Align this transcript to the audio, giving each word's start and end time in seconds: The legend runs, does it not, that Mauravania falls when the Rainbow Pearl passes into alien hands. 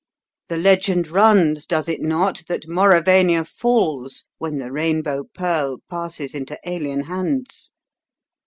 The 0.49 0.57
legend 0.57 1.09
runs, 1.09 1.63
does 1.67 1.87
it 1.87 2.01
not, 2.01 2.41
that 2.47 2.67
Mauravania 2.67 3.43
falls 3.45 4.23
when 4.39 4.57
the 4.57 4.71
Rainbow 4.71 5.25
Pearl 5.35 5.77
passes 5.91 6.33
into 6.33 6.57
alien 6.65 7.01
hands. 7.01 7.71